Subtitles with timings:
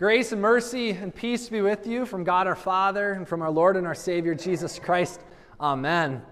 [0.00, 3.50] Grace and mercy and peace be with you from God our Father and from our
[3.50, 5.20] Lord and our Savior Jesus Christ.
[5.60, 6.22] Amen.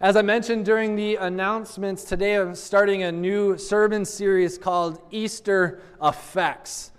[0.00, 5.80] As I mentioned during the announcements, today I'm starting a new sermon series called Easter
[6.02, 6.90] Effects.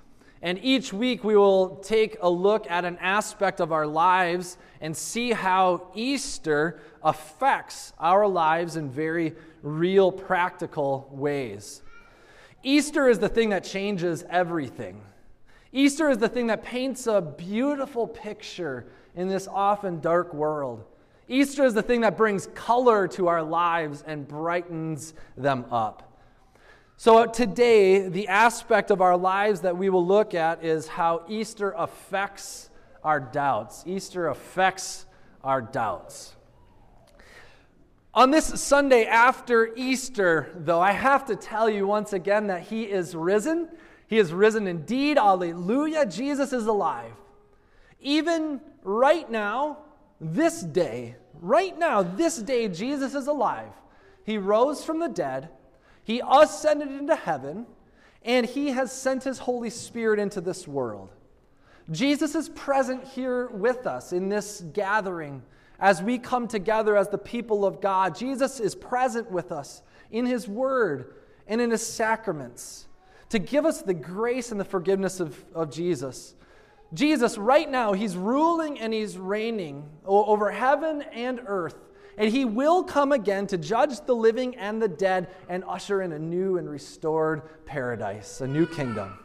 [0.42, 4.96] And each week we will take a look at an aspect of our lives and
[4.96, 11.82] see how Easter affects our lives in very real, practical ways.
[12.64, 15.02] Easter is the thing that changes everything.
[15.72, 20.86] Easter is the thing that paints a beautiful picture in this often dark world.
[21.28, 26.04] Easter is the thing that brings color to our lives and brightens them up.
[26.96, 31.26] So, uh, today, the aspect of our lives that we will look at is how
[31.28, 32.70] Easter affects
[33.04, 33.84] our doubts.
[33.86, 35.06] Easter affects
[35.44, 36.36] our doubts.
[38.14, 42.84] On this Sunday after Easter, though, I have to tell you once again that He
[42.84, 43.70] is risen.
[44.08, 45.18] He is risen indeed.
[45.18, 46.06] Alleluia.
[46.06, 47.14] Jesus is alive.
[48.00, 49.80] Even right now,
[50.20, 53.72] this day, right now, this day, Jesus is alive.
[54.24, 55.50] He rose from the dead,
[56.04, 57.66] He ascended into heaven,
[58.24, 61.10] and He has sent His Holy Spirit into this world.
[61.92, 65.42] Jesus is present here with us in this gathering
[65.80, 68.16] as we come together as the people of God.
[68.16, 71.14] Jesus is present with us in His Word
[71.48, 72.87] and in His sacraments
[73.30, 76.36] to give us the grace and the forgiveness of, of Jesus.
[76.94, 81.76] Jesus, right now, he's ruling and he's reigning over heaven and earth.
[82.18, 86.14] And he will come again to judge the living and the dead and usher in
[86.14, 89.20] a new and restored paradise, a new kingdom.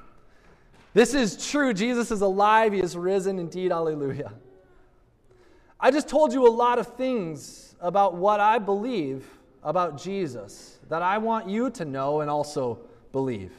[0.93, 1.73] This is true.
[1.73, 2.75] Jesus is alive.
[2.75, 3.71] He is risen indeed.
[3.71, 4.33] Hallelujah.
[5.81, 9.27] I just told you a lot of things about what I believe
[9.65, 12.79] about Jesus that I want you to know and also
[13.13, 13.53] believe.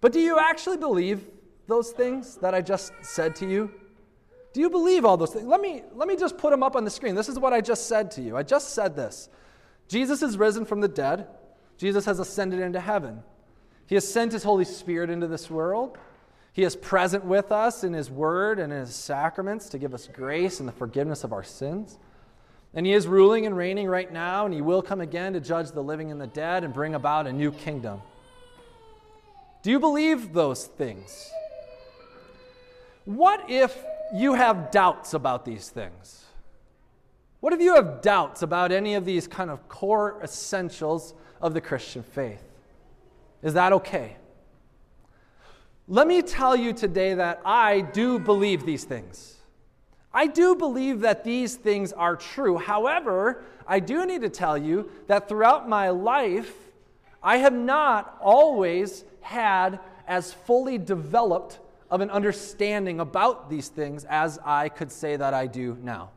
[0.00, 1.24] But do you actually believe
[1.66, 3.70] those things that I just said to you?
[4.52, 5.46] Do you believe all those things?
[5.46, 7.14] Let me, let me just put them up on the screen.
[7.14, 8.36] This is what I just said to you.
[8.36, 9.28] I just said this
[9.88, 11.26] Jesus is risen from the dead,
[11.76, 13.22] Jesus has ascended into heaven.
[13.86, 15.96] He has sent his Holy Spirit into this world.
[16.52, 20.08] He is present with us in his word and in his sacraments to give us
[20.08, 21.98] grace and the forgiveness of our sins.
[22.72, 25.70] And he is ruling and reigning right now, and he will come again to judge
[25.70, 28.00] the living and the dead and bring about a new kingdom.
[29.66, 31.28] Do you believe those things?
[33.04, 33.76] What if
[34.14, 36.24] you have doubts about these things?
[37.40, 41.60] What if you have doubts about any of these kind of core essentials of the
[41.60, 42.44] Christian faith?
[43.42, 44.14] Is that okay?
[45.88, 49.34] Let me tell you today that I do believe these things.
[50.14, 52.56] I do believe that these things are true.
[52.56, 56.54] However, I do need to tell you that throughout my life,
[57.20, 61.58] I have not always had as fully developed
[61.90, 66.10] of an understanding about these things as I could say that I do now.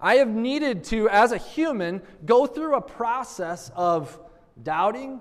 [0.00, 4.18] I have needed to, as a human, go through a process of
[4.62, 5.20] doubting,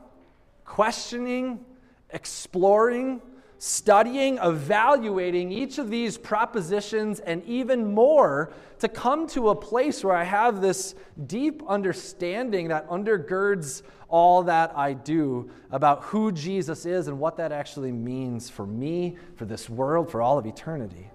[0.66, 1.66] questioning,
[2.12, 3.22] exploring,
[3.58, 10.16] studying, evaluating each of these propositions, and even more to come to a place where
[10.16, 10.96] I have this
[11.28, 17.52] deep understanding that undergirds all that I do about who Jesus is and what that
[17.52, 21.10] actually means for me, for this world, for all of eternity.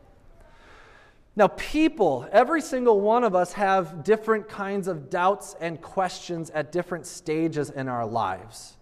[1.36, 6.70] Now, people, every single one of us have different kinds of doubts and questions at
[6.70, 8.76] different stages in our lives.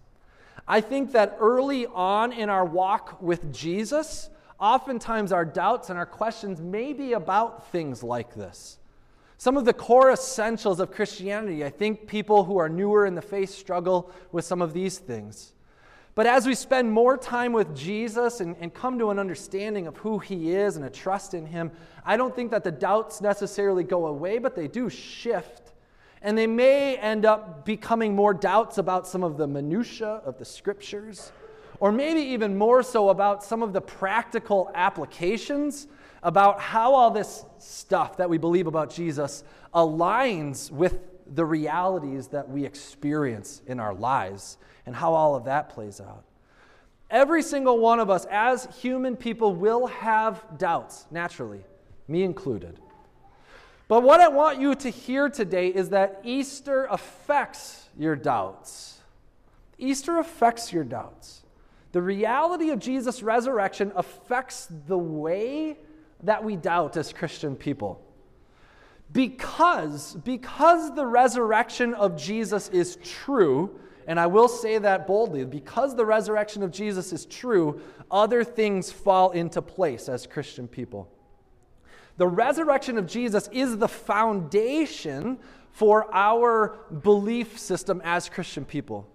[0.67, 4.29] I think that early on in our walk with Jesus,
[4.59, 8.77] oftentimes our doubts and our questions may be about things like this.
[9.43, 13.21] Some of the core essentials of Christianity, I think people who are newer in the
[13.21, 15.51] faith struggle with some of these things.
[16.15, 19.97] But as we spend more time with Jesus and, and, come to an understanding of
[19.97, 21.71] who he is and a trust in him,
[22.05, 25.73] I don't think that the doubts necessarily go away, but they do shift
[26.21, 30.45] and they may end up becoming more doubts about some of the minutiae of the
[30.45, 31.33] scriptures,
[31.81, 35.87] or maybe even more so about some of the practical applications
[36.23, 39.43] about how all this stuff that we believe about Jesus
[39.73, 40.97] aligns with
[41.35, 46.23] the realities that we experience in our lives and how all of that plays out.
[47.09, 51.63] Every single one of us, as human people, will have doubts, naturally,
[52.07, 52.79] me included.
[53.87, 58.99] But what I want you to hear today is that Easter affects your doubts.
[59.77, 61.43] Easter affects your doubts.
[61.91, 65.77] The reality of Jesus' resurrection affects the way
[66.23, 68.01] that we doubt as Christian people.
[69.11, 75.95] Because, because the resurrection of Jesus is true and I will say that boldly, because
[75.95, 77.81] the resurrection of Jesus is true,
[78.11, 81.09] other things fall into place as Christian people.
[82.17, 85.39] The resurrection of Jesus is the foundation
[85.71, 89.09] for our belief system as Christian people.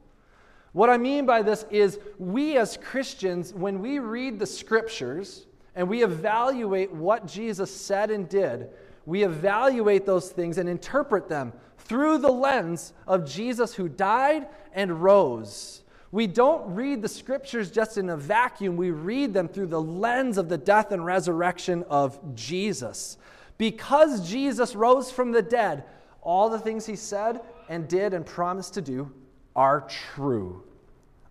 [0.72, 5.46] What I mean by this is we as Christians, when we read the scriptures
[5.78, 8.68] and we evaluate what Jesus said and did,
[9.06, 15.00] we evaluate those things and interpret them through the lens of Jesus who died and
[15.00, 15.84] rose.
[16.10, 18.76] We don't read the scriptures just in a vacuum.
[18.76, 23.16] We read them through the lens of the death and resurrection of Jesus.
[23.56, 25.84] Because Jesus rose from the dead,
[26.22, 29.12] all the things he said and did and promised to do
[29.54, 30.64] are true.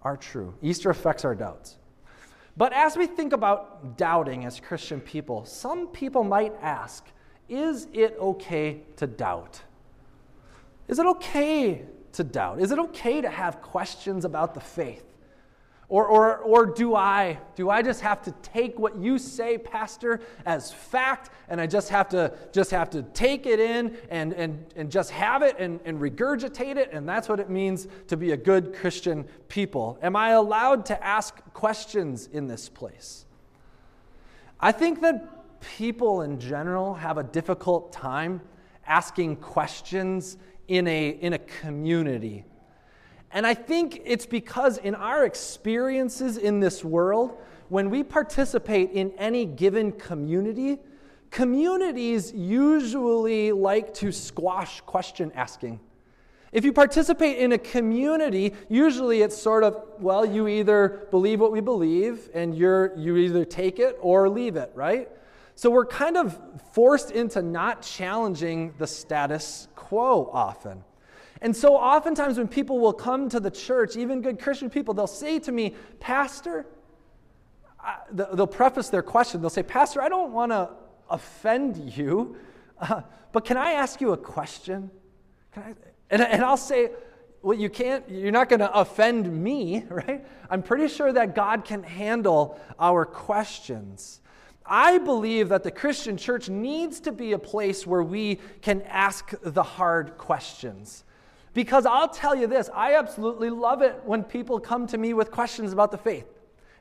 [0.03, 0.53] Are true.
[0.61, 1.75] Easter affects our doubts.
[2.57, 7.05] But as we think about doubting as Christian people, some people might ask
[7.47, 9.61] is it okay to doubt?
[10.89, 12.59] Is it okay to doubt?
[12.59, 15.05] Is it okay to have questions about the faith?
[15.89, 20.19] Or, or, or do I do I just have to take what you say, Pastor,
[20.45, 24.65] as fact, and I just have to just have to take it in and, and,
[24.75, 28.31] and just have it and, and regurgitate it, and that's what it means to be
[28.31, 29.97] a good Christian people?
[30.01, 33.25] Am I allowed to ask questions in this place?
[34.59, 38.41] I think that people in general have a difficult time
[38.85, 40.37] asking questions
[40.67, 42.43] in a, in a community
[43.37, 47.37] and I think it's because in our experiences in this world,
[47.69, 50.79] when we participate in any given community,
[51.29, 55.79] communities usually like to squash question asking.
[56.51, 61.51] If you participate in a community, usually it's sort of, well, you either believe what
[61.51, 65.09] we believe and you're, you either take it or leave it, right?
[65.53, 66.41] So we're kind of
[66.71, 70.83] forced into not challenging the status quo often.
[71.41, 75.07] And so, oftentimes, when people will come to the church, even good Christian people, they'll
[75.07, 76.65] say to me, Pastor,
[78.11, 80.69] they'll preface their question, they'll say, Pastor, I don't want to
[81.09, 82.37] offend you,
[82.79, 83.01] uh,
[83.31, 84.89] but can I ask you a question?
[85.55, 85.73] I?
[86.09, 86.91] And, and I'll say,
[87.41, 90.25] well, you can't, you're not going to offend me, right?
[90.49, 94.21] I'm pretty sure that God can handle our questions.
[94.65, 99.33] I believe that the Christian church needs to be a place where we can ask
[99.41, 101.05] the hard questions.
[101.57, 105.31] Because I'll tell you this, I absolutely love it when people come to me with
[105.31, 106.27] questions about the faith.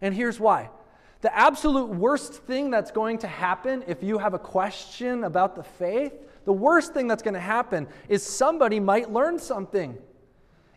[0.02, 0.68] And here's why.
[1.22, 5.62] The absolute worst thing that's going to happen if you have a question about the
[5.62, 6.12] faith,
[6.44, 9.96] the worst thing that's going to happen is somebody might learn something.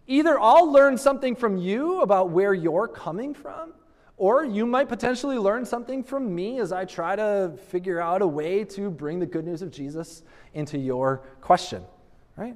[0.08, 3.74] Either I'll learn something from you about where you're coming from,
[4.16, 8.28] or you might potentially learn something from me as I try to figure out a
[8.28, 10.24] way to bring the good news of Jesus
[10.54, 11.84] into your question,
[12.38, 12.56] right?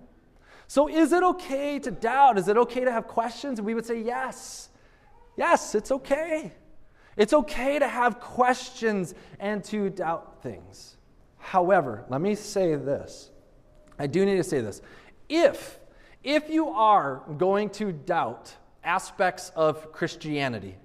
[0.68, 2.38] So, is it okay to doubt?
[2.38, 3.60] Is it okay to have questions?
[3.60, 4.70] And we would say, yes.
[5.38, 6.54] Yes, it's okay.
[7.18, 10.98] It's okay to have questions and to doubt things.
[11.38, 13.30] However, let me say this.
[14.00, 14.82] I do need to say this.
[15.30, 15.80] If
[16.24, 20.78] if you are going to doubt aspects of Christianity,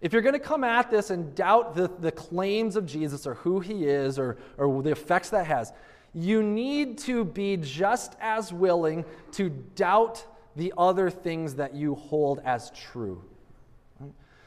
[0.00, 3.34] if you're going to come at this and doubt the, the claims of Jesus or
[3.34, 5.72] who he is or, or the effects that has,
[6.16, 10.24] you need to be just as willing to doubt
[10.56, 13.22] the other things that you hold as true.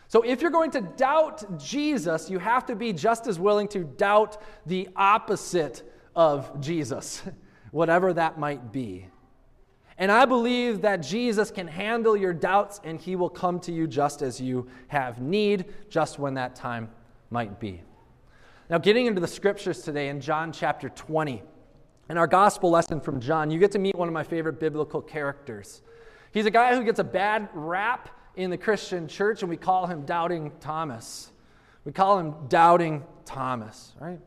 [0.07, 3.83] So, if you're going to doubt Jesus, you have to be just as willing to
[3.83, 5.83] doubt the opposite
[6.15, 7.21] of Jesus,
[7.71, 9.05] whatever that might be.
[9.99, 13.85] And I believe that Jesus can handle your doubts and he will come to you
[13.85, 16.89] just as you have need, just when that time
[17.29, 17.83] might be.
[18.69, 21.43] Now, getting into the scriptures today in John chapter 20.
[22.09, 24.99] In our gospel lesson from John, you get to meet one of my favorite biblical
[24.99, 25.83] characters.
[26.31, 29.85] He's a guy who gets a bad rap in the Christian church, and we call
[29.85, 31.31] him Doubting Thomas.
[31.85, 34.19] We call him Doubting Thomas, right?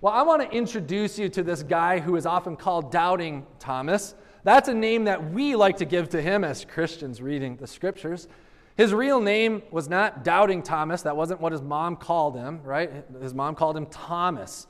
[0.00, 4.14] Well, I want to introduce you to this guy who is often called Doubting Thomas.
[4.44, 8.26] That's a name that we like to give to him as Christians reading the scriptures.
[8.74, 11.02] His real name was not Doubting Thomas.
[11.02, 13.04] That wasn't what his mom called him, right?
[13.20, 14.66] His mom called him Thomas.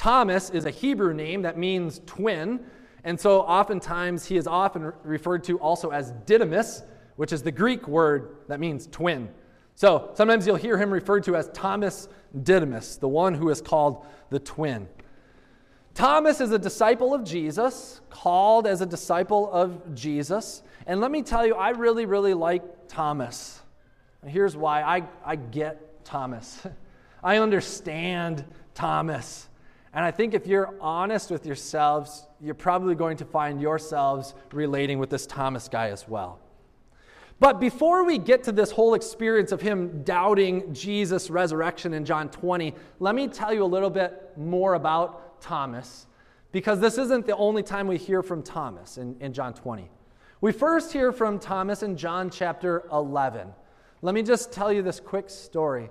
[0.00, 2.60] Thomas is a Hebrew name that means twin,
[3.04, 6.84] and so oftentimes he is often referred to also as Didymus,
[7.16, 9.28] which is the Greek word that means twin.
[9.74, 12.08] So sometimes you'll hear him referred to as Thomas
[12.44, 14.88] Didymus, the one who is called the twin.
[15.92, 20.62] Thomas is a disciple of Jesus, called as a disciple of Jesus.
[20.86, 23.60] And let me tell you, I really, really like Thomas.
[24.26, 26.66] Here's why I, I get Thomas.
[27.22, 29.49] I understand Thomas.
[29.92, 34.98] And I think if you're honest with yourselves, you're probably going to find yourselves relating
[34.98, 36.38] with this Thomas guy as well.
[37.40, 42.28] But before we get to this whole experience of him doubting Jesus' resurrection in John
[42.28, 46.06] 20, let me tell you a little bit more about Thomas,
[46.52, 49.90] because this isn't the only time we hear from Thomas in, in John 20.
[50.42, 53.48] We first hear from Thomas in John chapter 11.
[54.02, 55.90] Let me just tell you this quick story.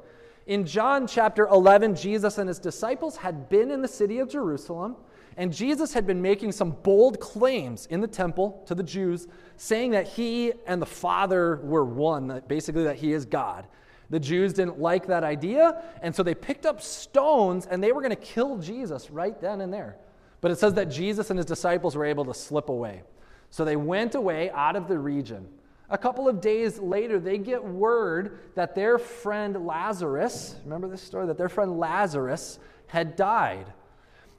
[0.49, 4.95] In John chapter 11, Jesus and his disciples had been in the city of Jerusalem
[5.37, 9.27] and Jesus had been making some bold claims in the temple to the Jews,
[9.57, 13.67] saying that he and the Father were one, basically that he is God.
[14.09, 18.01] The Jews didn't like that idea, and so they picked up stones and they were
[18.01, 19.97] going to kill Jesus right then and there.
[20.41, 23.03] But it says that Jesus and his disciples were able to slip away.
[23.51, 25.47] So they went away out of the region.
[25.91, 31.27] A couple of days later, they get word that their friend Lazarus, remember this story?
[31.27, 33.73] That their friend Lazarus had died.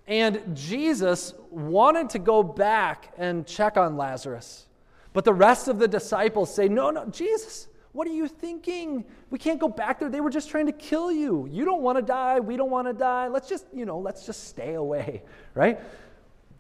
[0.07, 4.67] And Jesus wanted to go back and check on Lazarus.
[5.13, 9.05] But the rest of the disciples say, No, no, Jesus, what are you thinking?
[9.31, 10.09] We can't go back there.
[10.09, 11.49] They were just trying to kill you.
[11.51, 12.39] You don't want to die.
[12.39, 13.27] We don't want to die.
[13.27, 15.23] Let's just, you know, let's just stay away,
[15.55, 15.81] right?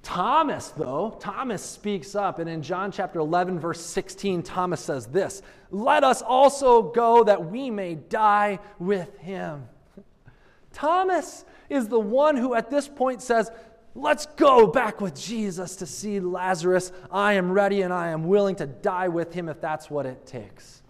[0.02, 5.42] Thomas, though, Thomas speaks up, and in John chapter 11, verse 16, Thomas says this
[5.70, 9.68] Let us also go that we may die with him.
[10.72, 13.50] Thomas is the one who at this point says,
[13.94, 16.92] Let's go back with Jesus to see Lazarus.
[17.10, 20.26] I am ready and I am willing to die with him if that's what it
[20.26, 20.82] takes.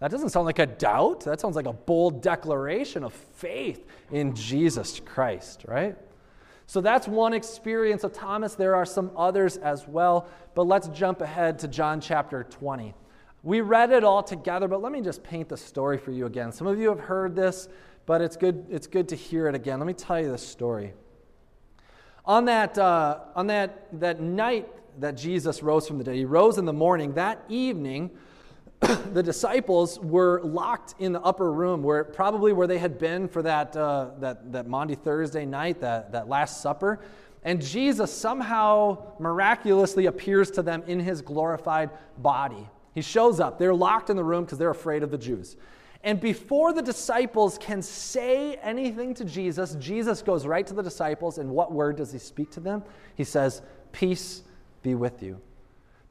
[0.00, 1.20] That doesn't sound like a doubt.
[1.20, 5.96] That sounds like a bold declaration of faith in Jesus Christ, right?
[6.66, 8.54] So that's one experience of Thomas.
[8.54, 10.28] There are some others as well.
[10.54, 12.94] But let's jump ahead to John chapter 20.
[13.42, 16.50] We read it all together, but let me just paint the story for you again.
[16.50, 17.68] Some of you have heard this
[18.06, 19.78] but it's good, it's good to hear it again.
[19.78, 20.92] Let me tell you this story.
[22.26, 24.68] On that, uh, on that, that night
[25.00, 27.14] that Jesus rose from the dead, he rose in the morning.
[27.14, 28.10] That evening,
[29.12, 33.42] the disciples were locked in the upper room, where probably where they had been for
[33.42, 37.00] that, uh, that, that Maundy Thursday night, that, that Last Supper.
[37.44, 42.68] And Jesus somehow miraculously appears to them in his glorified body.
[42.94, 43.58] He shows up.
[43.58, 45.56] They're locked in the room because they're afraid of the Jews.
[46.02, 51.38] And before the disciples can say anything to Jesus, Jesus goes right to the disciples,
[51.38, 52.82] and what word does he speak to them?
[53.14, 53.62] He says,
[53.92, 54.42] Peace
[54.82, 55.40] be with you.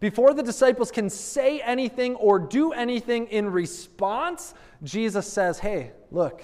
[0.03, 6.43] Before the disciples can say anything or do anything in response, Jesus says, Hey, look,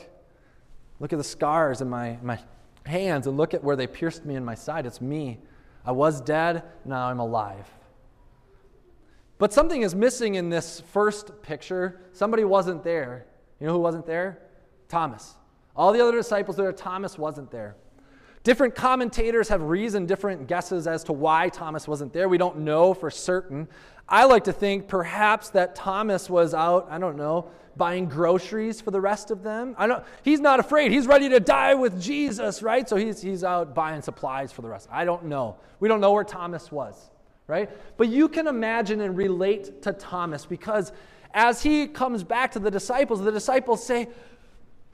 [1.02, 2.40] look at the scars in my, my
[2.86, 4.86] hands, and look at where they pierced me in my side.
[4.86, 5.40] It's me.
[5.86, 7.70] I was dead, now I'm alive.
[9.40, 12.00] But something is missing in this first picture.
[12.14, 13.26] Somebody wasn't there.
[13.60, 14.40] You know who wasn't there?
[14.88, 15.36] Thomas.
[15.76, 17.76] All the other disciples there, Thomas wasn't there.
[18.50, 22.28] Different commentators have reasoned different guesses as to why Thomas wasn't there.
[22.28, 23.68] We don't know for certain.
[24.08, 28.90] I like to think perhaps that Thomas was out, I don't know, buying groceries for
[28.90, 29.76] the rest of them.
[29.78, 30.92] I don't, he's not afraid.
[30.92, 32.90] He's ready to die with Jesus, right?
[32.90, 34.90] So he's, he's out buying supplies for the rest.
[34.92, 35.58] I don't know.
[35.80, 37.12] We don't know where Thomas was,
[37.46, 37.70] right?
[37.98, 40.92] But you can imagine and relate to Thomas because
[41.36, 44.08] as he comes back to the disciples, the disciples say,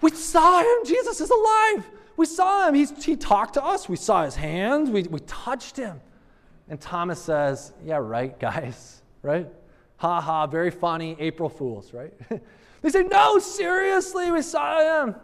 [0.05, 0.85] We saw him.
[0.85, 1.89] Jesus is alive.
[2.15, 2.75] We saw him.
[2.75, 3.89] He's, he talked to us.
[3.89, 4.91] We saw his hands.
[4.91, 5.99] We, we touched him.
[6.69, 9.47] And Thomas says, Yeah, right, guys, right?
[9.97, 12.13] Ha ha, very funny, April Fools, right?
[12.83, 15.15] they say, No, seriously, we saw him.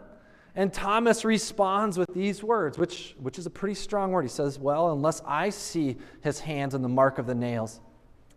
[0.56, 4.22] And Thomas responds with these words, which, which is a pretty strong word.
[4.22, 7.80] He says, Well, unless I see his hands and the mark of the nails,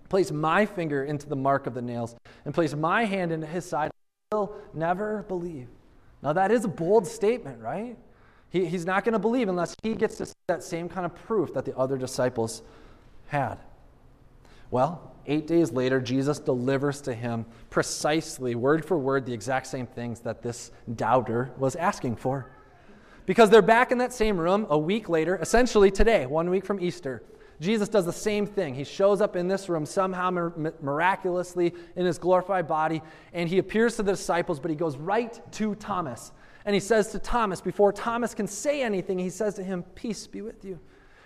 [0.09, 3.67] place my finger into the mark of the nails, and place my hand into his
[3.67, 3.89] side,
[4.31, 5.69] I will never believe.
[6.21, 7.97] Now, that is a bold statement, right?
[8.49, 11.13] He, he's not going to believe unless he gets to see that same kind of
[11.15, 12.61] proof that the other disciples
[13.27, 13.57] had.
[14.71, 19.87] Well, eight days later, Jesus delivers to him precisely, word for word, the exact same
[19.87, 22.51] things that this doubter was asking for.
[23.25, 26.79] Because they're back in that same room a week later, essentially today, one week from
[26.79, 27.23] Easter.
[27.61, 28.75] Jesus does the same thing.
[28.75, 30.29] He shows up in this room somehow
[30.81, 33.01] miraculously in his glorified body,
[33.33, 36.31] and he appears to the disciples, but he goes right to Thomas.
[36.65, 40.27] And he says to Thomas, before Thomas can say anything, he says to him, Peace
[40.27, 40.79] be with you.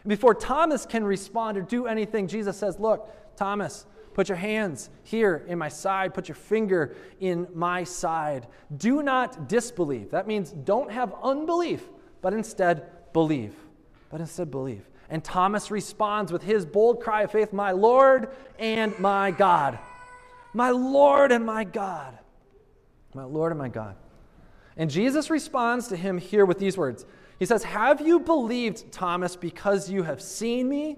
[0.06, 5.46] Before Thomas can respond or do anything, Jesus says, Look, Thomas, put your hands here
[5.48, 8.48] in my side, put your finger in my side.
[8.78, 10.12] Do not disbelieve.
[10.12, 11.88] That means don't have unbelief,
[12.22, 13.56] but instead believe.
[14.10, 14.86] But instead believe.
[15.10, 19.80] And Thomas responds with his bold cry of faith, My Lord and my God.
[20.54, 22.18] My Lord and my God.
[23.14, 23.96] My Lord and my God.
[24.78, 27.06] And Jesus responds to him here with these words
[27.40, 30.98] He says, Have you believed, Thomas, because you have seen me?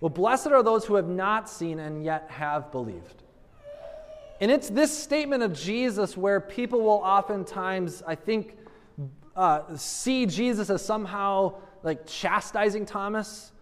[0.00, 3.22] Well, blessed are those who have not seen and yet have believed.
[4.40, 8.58] And it's this statement of Jesus where people will oftentimes, I think,
[9.36, 13.52] uh, see Jesus as somehow like chastising Thomas,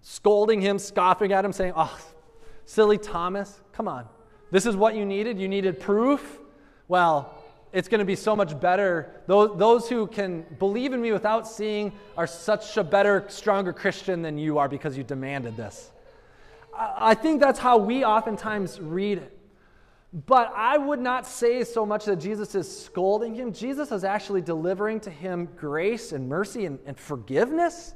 [0.00, 1.98] scolding him, scoffing at him, saying, Oh,
[2.64, 4.06] silly Thomas, come on.
[4.50, 5.38] This is what you needed?
[5.38, 6.38] You needed proof?
[6.88, 7.34] Well,
[7.72, 9.22] it's going to be so much better.
[9.26, 14.22] Those, those who can believe in me without seeing are such a better, stronger Christian
[14.22, 15.90] than you are because you demanded this.
[16.76, 19.38] I, I think that's how we oftentimes read it.
[20.12, 23.52] But I would not say so much that Jesus is scolding him.
[23.52, 27.94] Jesus is actually delivering to him grace and mercy and, and forgiveness.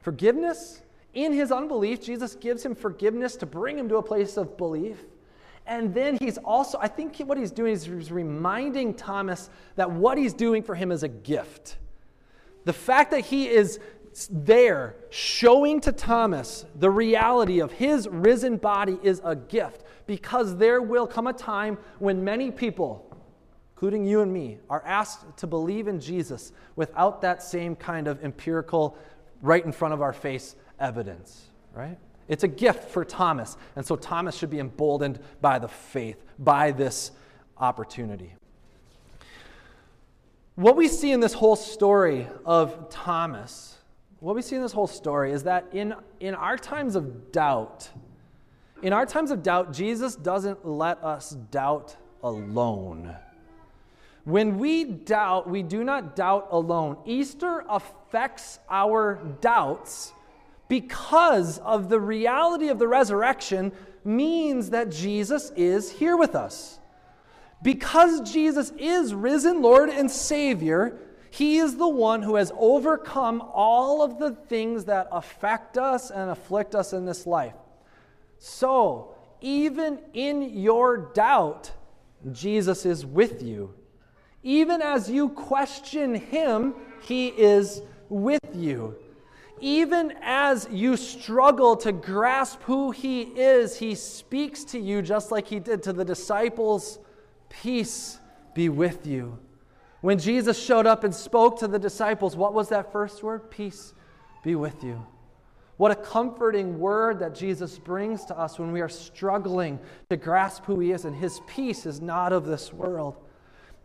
[0.00, 0.80] Forgiveness.
[1.12, 4.98] In his unbelief, Jesus gives him forgiveness to bring him to a place of belief.
[5.66, 10.16] And then he's also, I think what he's doing is he's reminding Thomas that what
[10.16, 11.76] he's doing for him is a gift.
[12.64, 13.78] The fact that he is
[14.30, 20.80] there showing to Thomas the reality of his risen body is a gift because there
[20.80, 23.14] will come a time when many people,
[23.74, 28.24] including you and me, are asked to believe in Jesus without that same kind of
[28.24, 28.96] empirical,
[29.42, 31.98] right in front of our face evidence, right?
[32.26, 33.58] It's a gift for Thomas.
[33.76, 37.10] And so Thomas should be emboldened by the faith, by this
[37.58, 38.32] opportunity.
[40.54, 43.76] What we see in this whole story of Thomas,
[44.20, 47.90] what we see in this whole story is that in, in our times of doubt,
[48.82, 53.16] in our times of doubt, Jesus doesn't let us doubt alone.
[54.24, 56.98] When we doubt, we do not doubt alone.
[57.06, 60.12] Easter affects our doubts
[60.68, 63.72] because of the reality of the resurrection
[64.04, 66.78] means that Jesus is here with us.
[67.62, 70.98] Because Jesus is risen Lord and Savior,
[71.30, 76.30] He is the one who has overcome all of the things that affect us and
[76.30, 77.54] afflict us in this life.
[78.38, 81.72] So, even in your doubt,
[82.32, 83.74] Jesus is with you.
[84.42, 88.96] Even as you question Him, He is with you
[89.60, 95.46] even as you struggle to grasp who He is, He speaks to you just like
[95.46, 96.98] He did to the disciples
[97.48, 98.18] Peace
[98.54, 99.38] be with you.
[100.00, 103.50] When Jesus showed up and spoke to the disciples, what was that first word?
[103.50, 103.94] Peace
[104.44, 105.04] be with you.
[105.78, 109.78] What a comforting word that Jesus brings to us when we are struggling
[110.10, 113.16] to grasp who He is, and His peace is not of this world.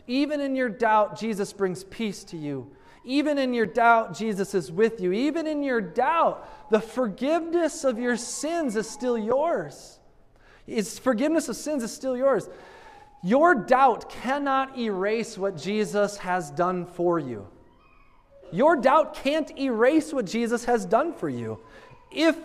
[0.08, 2.70] Even in your doubt, Jesus brings peace to you.
[3.06, 5.12] Even in your doubt, Jesus is with you.
[5.14, 10.00] Even in your doubt, the forgiveness of your sins is still yours.
[10.66, 12.50] His forgiveness of sins is still yours.
[13.22, 17.48] Your doubt cannot erase what Jesus has done for you.
[18.54, 21.60] Your doubt can't erase what Jesus has done for you.
[22.12, 22.38] If,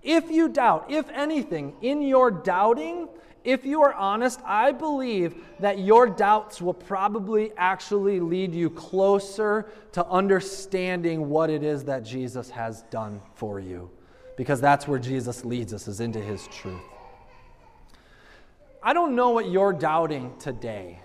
[0.00, 3.08] if you doubt, if anything, in your doubting,
[3.42, 9.66] if you are honest, I believe that your doubts will probably actually lead you closer
[9.90, 13.90] to understanding what it is that Jesus has done for you.
[14.36, 16.80] Because that's where Jesus leads us, is into his truth.
[18.80, 21.00] I don't know what you're doubting today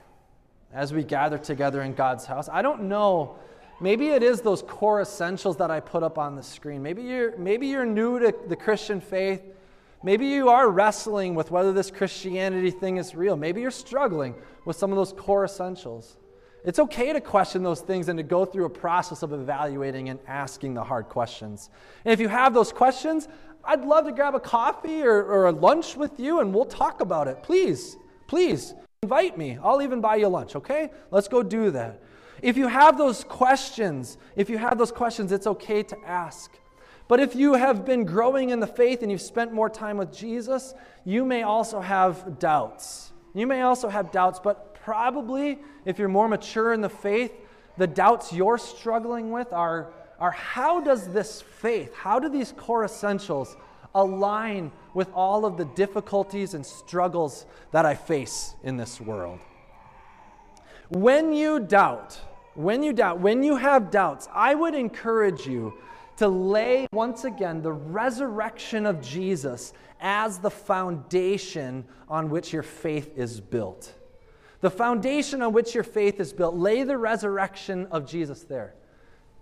[0.71, 2.47] as we gather together in God's house.
[2.47, 3.37] I don't know.
[3.81, 6.81] Maybe it is those core essentials that I put up on the screen.
[6.81, 9.41] Maybe you're, maybe you're new to the Christian faith
[10.03, 13.37] Maybe you are wrestling with whether this Christianity thing is real.
[13.37, 14.33] Maybe you're struggling
[14.65, 16.17] with some of those core essentials.
[16.65, 20.19] It's okay to question those things and to go through a process of evaluating and
[20.27, 21.69] asking the hard questions.
[22.03, 23.27] And if you have those questions,
[23.63, 27.01] I'd love to grab a coffee or, or a lunch with you and we'll talk
[27.01, 27.43] about it.
[27.43, 29.59] Please, please invite me.
[29.63, 30.89] I'll even buy you lunch, okay?
[31.11, 32.01] Let's go do that.
[32.41, 36.51] If you have those questions, if you have those questions, it's okay to ask.
[37.07, 40.15] But if you have been growing in the faith and you've spent more time with
[40.15, 40.73] Jesus,
[41.03, 43.11] you may also have doubts.
[43.33, 47.31] You may also have doubts, but probably if you're more mature in the faith,
[47.77, 52.85] the doubts you're struggling with are, are how does this faith, how do these core
[52.85, 53.55] essentials
[53.93, 59.39] align with all of the difficulties and struggles that I face in this world?
[60.89, 62.19] When you doubt,
[62.55, 65.73] when you doubt, when you have doubts, I would encourage you
[66.17, 73.17] to lay once again the resurrection of Jesus as the foundation on which your faith
[73.17, 73.93] is built.
[74.59, 78.75] The foundation on which your faith is built, lay the resurrection of Jesus there.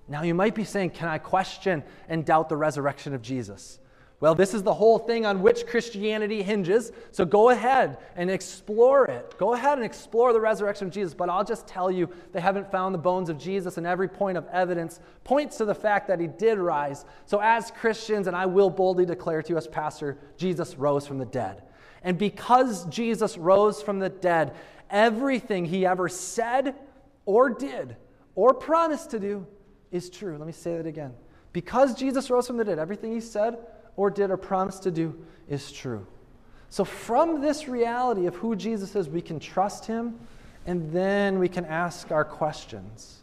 [0.07, 3.79] Now, you might be saying, Can I question and doubt the resurrection of Jesus?
[4.21, 6.91] Well, this is the whole thing on which Christianity hinges.
[7.11, 9.37] So go ahead and explore it.
[9.37, 11.13] Go ahead and explore the resurrection of Jesus.
[11.13, 14.37] But I'll just tell you, they haven't found the bones of Jesus, and every point
[14.37, 17.05] of evidence points to the fact that he did rise.
[17.25, 21.17] So, as Christians, and I will boldly declare to you as pastor, Jesus rose from
[21.17, 21.63] the dead.
[22.03, 24.53] And because Jesus rose from the dead,
[24.89, 26.75] everything he ever said
[27.25, 27.95] or did
[28.35, 29.47] or promised to do
[29.91, 30.37] is true.
[30.37, 31.13] Let me say that again.
[31.53, 33.57] Because Jesus rose from the dead, everything he said
[33.99, 35.13] or did or promised to do
[35.49, 36.07] is true.
[36.69, 40.17] So, from this reality of who Jesus is, we can trust him
[40.65, 43.17] and then we can ask our questions.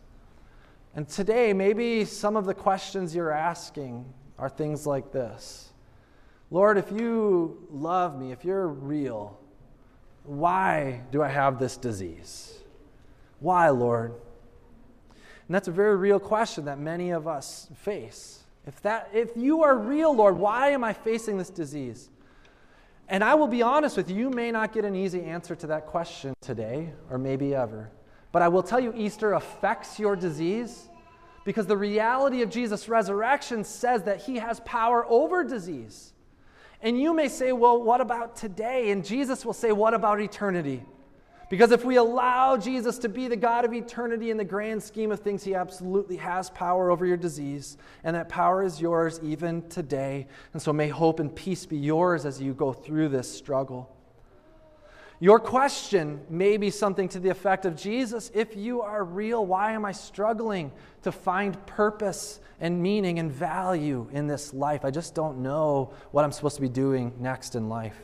[0.94, 4.04] And today, maybe some of the questions you're asking
[4.38, 5.70] are things like this
[6.50, 9.40] Lord, if you love me, if you're real,
[10.24, 12.52] why do I have this disease?
[13.40, 14.10] Why, Lord?
[14.10, 18.42] And that's a very real question that many of us face.
[18.66, 22.10] If, that, if you are real, Lord, why am I facing this disease?
[23.08, 25.68] And I will be honest with you, you may not get an easy answer to
[25.68, 27.90] that question today or maybe ever.
[28.32, 30.88] But I will tell you, Easter affects your disease
[31.44, 36.12] because the reality of Jesus' resurrection says that he has power over disease.
[36.82, 38.90] And you may say, well, what about today?
[38.90, 40.82] And Jesus will say, what about eternity?
[41.48, 45.12] Because if we allow Jesus to be the God of eternity in the grand scheme
[45.12, 49.68] of things, he absolutely has power over your disease, and that power is yours even
[49.68, 50.26] today.
[50.52, 53.96] And so may hope and peace be yours as you go through this struggle.
[55.20, 59.72] Your question may be something to the effect of Jesus, if you are real, why
[59.72, 64.84] am I struggling to find purpose and meaning and value in this life?
[64.84, 67.96] I just don't know what I'm supposed to be doing next in life.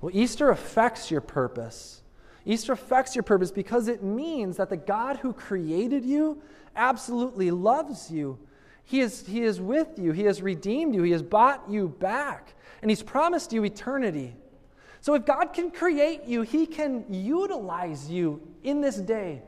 [0.00, 2.02] Well, Easter affects your purpose.
[2.44, 6.42] Easter affects your purpose because it means that the God who created you
[6.74, 8.38] absolutely loves you.
[8.84, 12.54] He is, he is with you, He has redeemed you, He has bought you back,
[12.82, 14.34] and He's promised you eternity.
[15.00, 19.42] So if God can create you, He can utilize you in this day,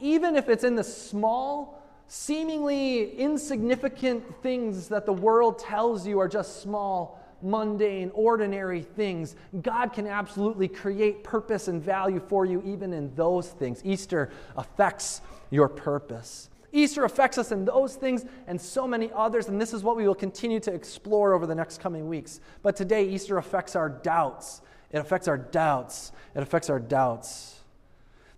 [0.00, 6.28] even if it's in the small, seemingly insignificant things that the world tells you are
[6.28, 12.92] just small mundane, ordinary things, God can absolutely create purpose and value for you even
[12.92, 13.80] in those things.
[13.84, 16.48] Easter affects your purpose.
[16.72, 20.06] Easter affects us in those things and so many others, and this is what we
[20.06, 22.40] will continue to explore over the next coming weeks.
[22.62, 24.62] But today, Easter affects our doubts.
[24.90, 26.12] It affects our doubts.
[26.34, 27.60] It affects our doubts.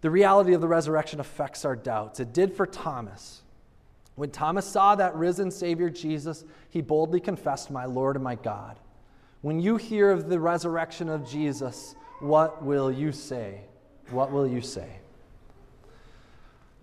[0.01, 2.21] The reality of the resurrection affects our doubts.
[2.21, 3.43] It did for Thomas.
[4.17, 8.79] When Thomas saw that risen Savior Jesus, he boldly confessed, My Lord and my God.
[9.45, 13.61] When you hear of the resurrection of Jesus, what will you say?
[14.09, 14.89] What will you say?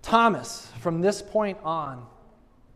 [0.03, 2.05] Thomas, from this point on,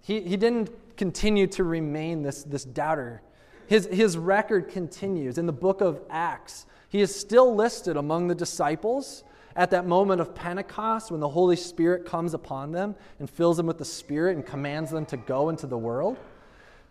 [0.02, 3.22] he, he didn't continue to remain this, this doubter.
[3.68, 5.38] His, his record continues.
[5.38, 9.24] In the book of Acts, he is still listed among the disciples
[9.56, 13.68] at that moment of Pentecost when the Holy Spirit comes upon them and fills them
[13.68, 16.18] with the Spirit and commands them to go into the world.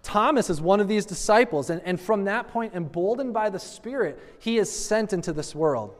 [0.04, 4.20] Thomas is one of these disciples, and, and from that point, emboldened by the Spirit,
[4.38, 5.96] he is sent into this world.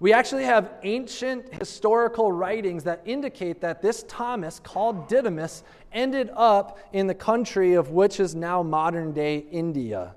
[0.00, 6.78] We actually have ancient historical writings that indicate that this Thomas, called Didymus, ended up
[6.92, 10.14] in the country of which is now modern day India.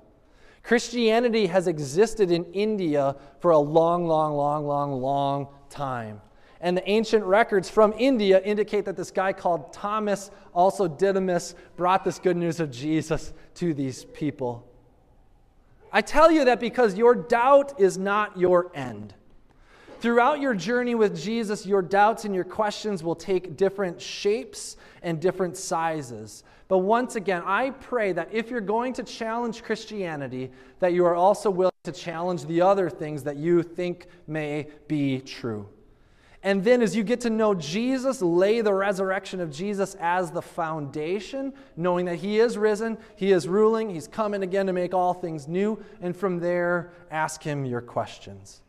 [0.62, 6.20] Christianity has existed in India for a long, long, long, long, long time.
[6.60, 12.04] And the ancient records from India indicate that this guy called Thomas, also Didymus, brought
[12.04, 14.66] this good news of Jesus to these people.
[15.92, 19.14] I tell you that because your doubt is not your end.
[20.00, 25.20] Throughout your journey with Jesus, your doubts and your questions will take different shapes and
[25.20, 26.44] different sizes.
[26.68, 31.16] But once again, I pray that if you're going to challenge Christianity, that you are
[31.16, 35.68] also willing to challenge the other things that you think may be true.
[36.48, 40.40] And then, as you get to know Jesus, lay the resurrection of Jesus as the
[40.40, 45.12] foundation, knowing that He is risen, He is ruling, He's coming again to make all
[45.12, 45.78] things new.
[46.00, 48.62] And from there, ask Him your questions.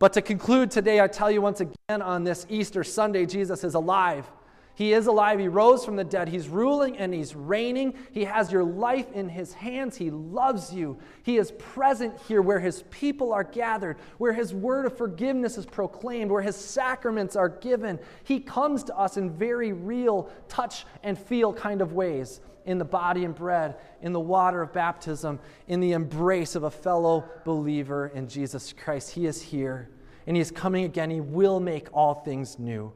[0.00, 3.74] But to conclude today, I tell you once again on this Easter Sunday, Jesus is
[3.74, 4.28] alive.
[4.76, 5.38] He is alive.
[5.38, 6.28] He rose from the dead.
[6.28, 7.94] He's ruling and he's reigning.
[8.12, 9.96] He has your life in his hands.
[9.96, 10.98] He loves you.
[11.22, 15.66] He is present here where his people are gathered, where his word of forgiveness is
[15.66, 18.00] proclaimed, where his sacraments are given.
[18.24, 22.84] He comes to us in very real touch and feel kind of ways in the
[22.84, 28.10] body and bread, in the water of baptism, in the embrace of a fellow believer
[28.14, 29.10] in Jesus Christ.
[29.10, 29.90] He is here
[30.26, 31.10] and he is coming again.
[31.10, 32.92] He will make all things new.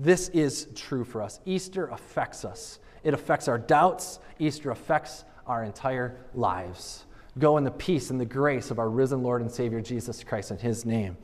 [0.00, 1.40] This is true for us.
[1.44, 4.18] Easter affects us, it affects our doubts.
[4.38, 7.04] Easter affects our entire lives.
[7.38, 10.50] Go in the peace and the grace of our risen Lord and Savior Jesus Christ
[10.50, 11.18] in his name.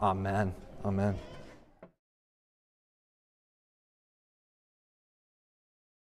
[0.00, 0.54] Amen.
[0.84, 1.18] Amen.